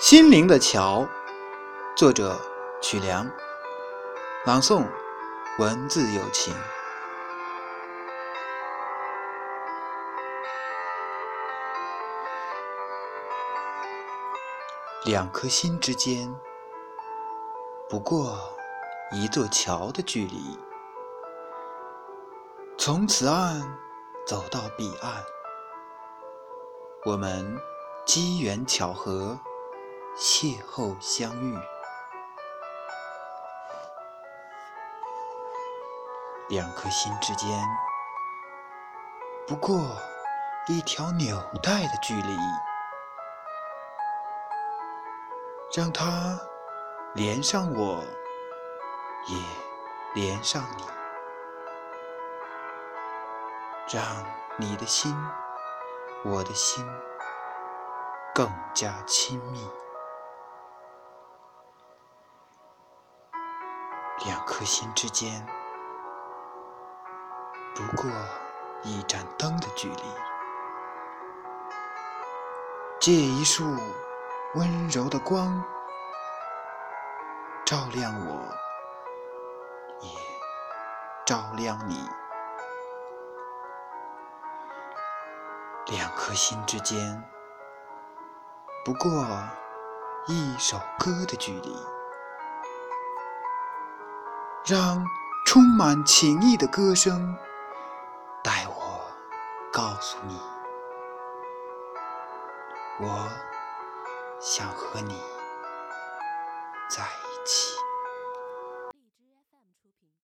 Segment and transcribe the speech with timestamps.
[0.00, 1.06] 心灵的桥，
[1.94, 2.34] 作者
[2.80, 3.30] 曲梁，
[4.46, 4.82] 朗诵
[5.58, 6.54] 文字有情。
[15.04, 16.34] 两颗心之间，
[17.86, 18.38] 不过
[19.12, 20.58] 一座桥的距离。
[22.78, 23.60] 从此岸
[24.26, 25.22] 走到彼岸，
[27.04, 27.60] 我们
[28.06, 29.38] 机缘巧合。
[30.22, 31.58] 邂逅相遇，
[36.50, 37.48] 两颗心之间
[39.48, 39.96] 不过
[40.68, 42.36] 一条纽带的距离，
[45.74, 46.38] 让它
[47.14, 48.04] 连上我，
[49.26, 50.84] 也连上你，
[53.90, 54.04] 让
[54.58, 55.16] 你的心，
[56.26, 56.86] 我的心
[58.34, 59.66] 更加亲密。
[64.26, 65.46] 两颗心之间，
[67.74, 68.10] 不过
[68.82, 70.02] 一盏灯的距离。
[73.00, 73.64] 借一束
[74.56, 75.64] 温柔的光，
[77.64, 78.42] 照亮我，
[80.02, 80.10] 也
[81.24, 82.06] 照亮你。
[85.86, 87.24] 两颗心之间，
[88.84, 89.10] 不过
[90.26, 91.74] 一首歌的距离。
[94.66, 95.02] 让
[95.46, 97.34] 充满情意的歌声
[98.44, 99.00] 带我
[99.72, 100.38] 告诉你，
[103.00, 103.26] 我
[104.38, 105.20] 想和你
[106.88, 107.79] 在一起。